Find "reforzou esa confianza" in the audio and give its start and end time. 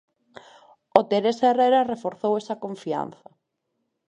1.93-3.27